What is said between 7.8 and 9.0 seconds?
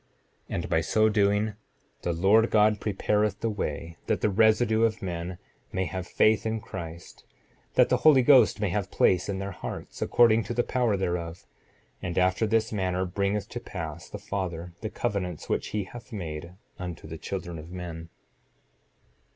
the Holy Ghost may have